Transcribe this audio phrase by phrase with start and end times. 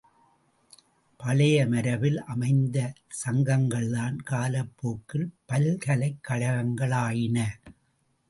[1.19, 2.93] பழைய மரபில் அமைந்த
[3.25, 7.37] சங்கங்கள்தான் காலப்போக்கில் பல்கலைக்கழகங்களாயின.